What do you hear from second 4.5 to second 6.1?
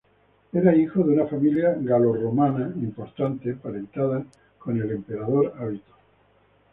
con el emperador Avito.